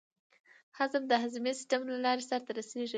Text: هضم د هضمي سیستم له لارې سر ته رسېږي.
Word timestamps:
هضم 0.77 1.03
د 1.11 1.13
هضمي 1.23 1.51
سیستم 1.59 1.81
له 1.93 1.97
لارې 2.05 2.23
سر 2.29 2.41
ته 2.45 2.51
رسېږي. 2.57 2.89